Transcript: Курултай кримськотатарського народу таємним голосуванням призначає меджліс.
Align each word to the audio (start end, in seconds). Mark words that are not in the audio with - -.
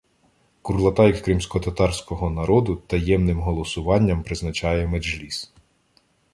Курултай 0.61 1.21
кримськотатарського 1.21 2.29
народу 2.29 2.75
таємним 2.87 3.39
голосуванням 3.39 4.23
призначає 4.23 4.87
меджліс. 4.87 5.53